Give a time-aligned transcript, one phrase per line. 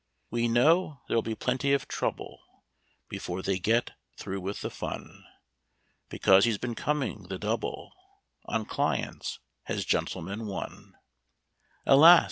[0.31, 2.41] We know there'll be plenty of trouble
[3.07, 5.25] Before they get through with the fun,
[6.09, 7.93] Because he's been coming the double
[8.45, 10.95] On clients, has "Gentleman, One".
[11.85, 12.19] Alas!